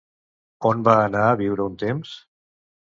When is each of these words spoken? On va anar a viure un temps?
On 0.71 0.81
va 0.89 0.95
anar 1.03 1.23
a 1.27 1.37
viure 1.45 1.71
un 1.73 1.81
temps? 1.87 2.19